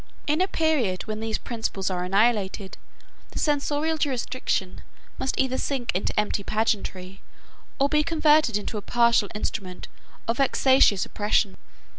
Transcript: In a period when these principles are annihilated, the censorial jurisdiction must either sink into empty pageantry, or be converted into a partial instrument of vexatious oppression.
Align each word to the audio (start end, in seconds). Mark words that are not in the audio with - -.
In 0.25 0.41
a 0.41 0.47
period 0.47 1.03
when 1.05 1.19
these 1.19 1.37
principles 1.37 1.91
are 1.91 2.03
annihilated, 2.03 2.75
the 3.29 3.37
censorial 3.37 3.99
jurisdiction 3.99 4.81
must 5.19 5.37
either 5.37 5.59
sink 5.59 5.91
into 5.93 6.19
empty 6.19 6.43
pageantry, 6.43 7.21
or 7.79 7.87
be 7.87 8.01
converted 8.01 8.57
into 8.57 8.79
a 8.79 8.81
partial 8.81 9.29
instrument 9.35 9.87
of 10.27 10.37
vexatious 10.37 11.05
oppression. 11.05 11.55